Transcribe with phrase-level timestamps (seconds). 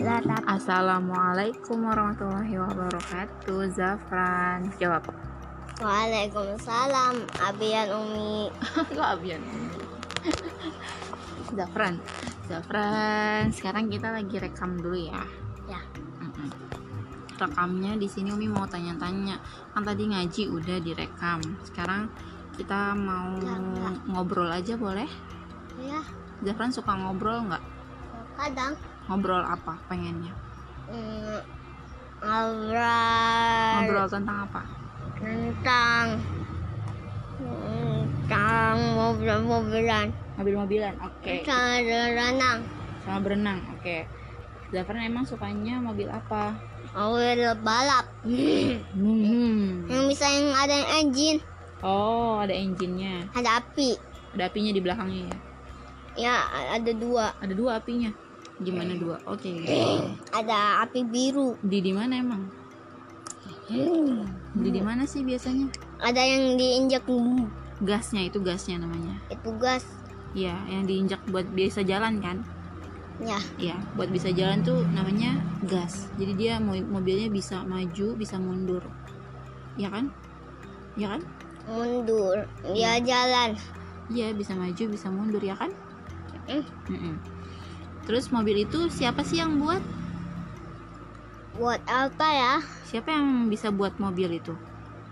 [0.00, 3.68] Assalamualaikum warahmatullahi wabarakatuh.
[3.68, 5.04] Zafran, jawab.
[5.76, 7.20] Waalaikumsalam.
[7.44, 8.48] Abian Umi.
[8.96, 9.44] Kok Abian?
[11.60, 12.00] Zafran,
[12.48, 13.52] Zafran.
[13.52, 15.20] Sekarang kita lagi rekam dulu ya.
[15.68, 15.84] Ya.
[17.36, 19.36] Rekamnya di sini Umi mau tanya-tanya.
[19.76, 21.44] Kan tadi ngaji udah direkam.
[21.60, 22.08] Sekarang
[22.56, 24.00] kita mau Ya, enggak.
[24.08, 25.12] ngobrol aja boleh?
[25.76, 26.00] Ya.
[26.40, 27.60] Zafran suka ngobrol nggak?
[28.40, 28.72] Kadang.
[29.06, 30.34] Ngobrol apa pengennya?
[30.86, 31.40] Hmm,
[32.20, 34.62] ngobrol Ngobrol tentang apa?
[35.20, 36.06] tentang
[37.36, 40.94] tentang mobil-mobilan Mobil-mobilan.
[41.04, 41.44] Oke.
[41.44, 42.58] tentang renang
[43.00, 43.58] Sama berenang.
[43.74, 44.08] Oke.
[44.70, 46.54] Zafran emang sukanya mobil apa?
[46.90, 49.86] mobil balap Hmm.
[49.86, 51.38] yang bisa yang ada yang engine
[51.80, 53.24] Oh, ada engine-nya.
[53.32, 53.96] ada api
[54.32, 55.38] Ada apinya di belakangnya ya.
[56.18, 56.36] ya
[56.72, 58.10] ada dua Ada dua apinya.
[58.60, 59.16] Gimana dua?
[59.24, 59.56] Oke.
[60.30, 62.44] ada api biru Di di mana emang?
[64.52, 65.70] Di di mana sih biasanya?
[66.00, 67.04] ada yang diinjak
[67.80, 69.16] Gasnya itu gasnya namanya.
[69.32, 69.84] itu gas
[70.30, 72.38] Iya, yang diinjak buat biasa jalan kan?
[73.20, 76.08] ya Iya, buat bisa jalan tuh namanya gas.
[76.16, 78.84] Jadi dia mo- mobilnya bisa maju, bisa mundur.
[79.76, 80.04] Iya kan?
[80.96, 81.22] Iya kan?
[81.68, 82.36] mundur
[82.72, 83.54] dia jalan
[84.10, 85.70] Iya, bisa maju, bisa mundur ya kan?
[86.50, 86.64] Mm.
[86.90, 87.14] Mm-mm.
[88.08, 89.82] Terus mobil itu siapa sih yang buat?
[91.60, 92.54] buat apa ya
[92.88, 94.56] Siapa yang bisa buat mobil itu?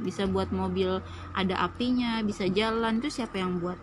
[0.00, 1.04] Bisa buat mobil
[1.36, 3.76] ada apinya, bisa jalan tuh siapa yang buat?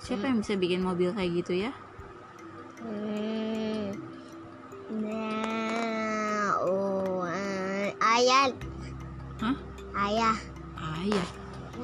[0.00, 1.72] Siapa yang bisa bikin mobil kayak gitu ya?
[2.80, 3.92] Hmm.
[4.90, 8.50] Nah, oh, eh, ayah,
[9.38, 9.56] Hah?
[10.08, 10.36] ayah.
[10.74, 11.26] Ayah.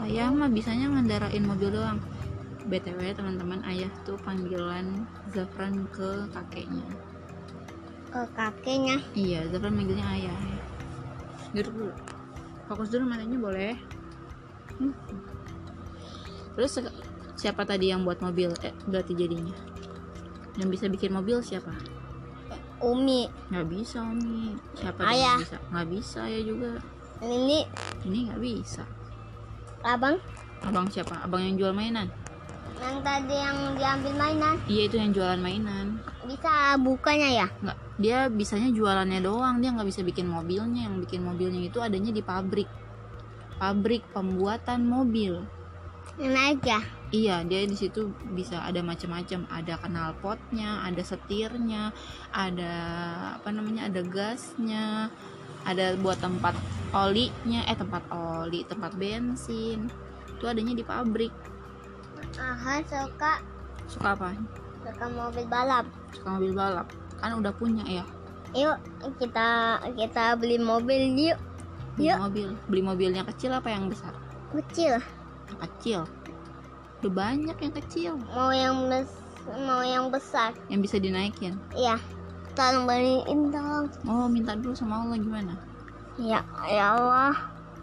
[0.03, 2.03] Ayah mah bisanya ngendarain mobil doang.
[2.67, 6.87] BTW teman-teman, ayah tuh panggilan Zafran ke kakeknya.
[8.07, 8.97] ke kakeknya.
[9.13, 10.39] Iya, Zafran manggilnya ayah.
[11.53, 11.93] Duduk dulu.
[12.67, 13.75] Fokus dulu matanya boleh.
[14.77, 14.93] Hmm.
[16.57, 16.81] Terus
[17.37, 18.51] siapa tadi yang buat mobil?
[18.65, 19.55] Eh, berarti jadinya.
[20.57, 21.71] Yang bisa bikin mobil siapa?
[22.77, 24.53] Umi, Nggak bisa, Umi.
[24.75, 25.37] Siapa Ayah.
[25.37, 25.57] yang bisa?
[25.73, 26.71] Nggak bisa ya juga.
[27.23, 27.65] ini
[28.05, 28.85] Ini nggak bisa.
[29.81, 30.19] abang
[30.61, 31.21] Abang siapa?
[31.23, 32.09] Abang yang jual mainan?
[32.77, 34.57] Yang tadi yang diambil mainan.
[34.69, 35.87] Iya, itu yang jualan mainan.
[36.27, 37.47] bisa bukanya ya?
[37.63, 39.63] nggak dia bisanya jualannya doang.
[39.65, 40.91] Dia nggak bisa bikin mobilnya.
[40.91, 42.69] Yang bikin mobilnya itu adanya di pabrik.
[43.57, 45.41] Pabrik pembuatan mobil.
[46.21, 46.81] Yang naik ya?
[47.15, 49.47] iya dia di situ bisa ada macam-macam.
[49.47, 51.95] Ada knalpotnya ada setirnya
[52.35, 52.75] ada
[53.39, 55.09] apa namanya ada gasnya
[55.63, 56.59] ada buat tempat
[56.91, 59.87] olinya eh tempat oli tempat bensin.
[60.37, 61.56] Itu adanya di pabrik
[62.37, 63.33] Aha, suka
[63.87, 64.29] suka apa
[64.83, 65.85] suka mobil balap.
[66.13, 66.87] suka mobil balap
[67.17, 68.05] kan udah punya ya
[68.53, 68.79] Yuk
[69.17, 69.49] kita
[69.93, 71.39] kita beli mobil yuk.
[71.95, 72.19] beli Yuk.
[72.19, 74.13] mobil beli mobilnya kecil apa yang besar
[74.51, 75.01] Kecil.
[75.47, 76.01] yang kecil
[76.99, 79.09] udah banyak yang kecil Mau yang bes
[79.59, 80.53] mau yang besar.
[80.67, 81.97] yang bisa dinaikin Iya.
[82.53, 83.87] Tolong beliin dong.
[84.05, 85.55] oh minta dulu sama Allah gimana
[86.17, 87.37] Ya, ya Allah.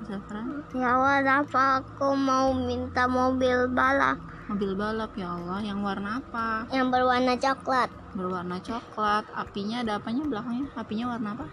[0.04, 6.20] Zafran Ya Allah, apa aku mau minta mobil balap mobil balap ya Allah yang warna
[6.20, 7.88] apa yang berwarna coklat.
[8.12, 11.48] berwarna coklat apinya ada apanya belakangnya apinya warna apa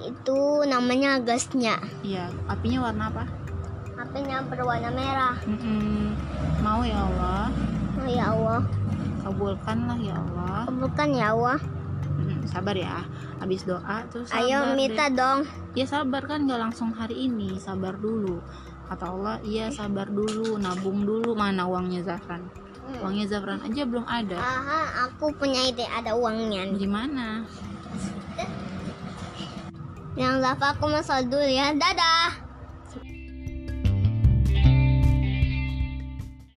[0.00, 1.76] Itu namanya gasnya.
[2.00, 3.24] iya apinya warna apa
[3.96, 5.36] Apinya berwarna merah.
[5.44, 6.16] Mm-mm.
[6.60, 7.52] mau ya Allah
[7.96, 8.60] Oh, ya Allah.
[9.20, 11.58] kabulkanlah ya Allah Bukan ya Allah.
[12.16, 13.04] Mm, sabar ya
[13.36, 14.72] habis doa terus Ayo deh.
[14.74, 15.44] minta dong.
[15.72, 18.40] ya sabar kan nggak langsung hari ini sabar dulu
[18.90, 22.42] kata Allah iya sabar dulu nabung dulu mana uangnya Zafran
[22.98, 26.66] uangnya Zafran aja belum ada Aha, aku punya ide ada uangnya.
[26.66, 26.74] nih.
[26.74, 27.46] gimana
[30.18, 31.70] Yang Zafa aku masuk dulu ya.
[31.72, 32.39] Dadah.